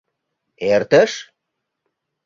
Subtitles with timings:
[0.71, 1.11] Эртыш?